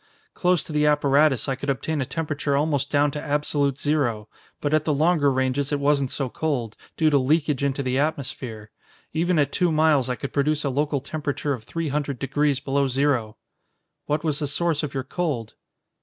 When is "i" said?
1.47-1.53, 10.09-10.15